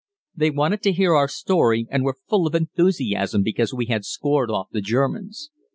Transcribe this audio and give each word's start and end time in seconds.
They 0.35 0.49
wanted 0.49 0.81
to 0.81 0.93
hear 0.93 1.13
our 1.13 1.27
story, 1.27 1.85
and 1.91 2.03
were 2.03 2.17
full 2.27 2.47
of 2.47 2.55
enthusiasm 2.55 3.43
because 3.43 3.71
we 3.71 3.85
had 3.85 4.03
scored 4.03 4.49
off 4.49 4.69
the 4.71 4.81
Germans. 4.81 5.51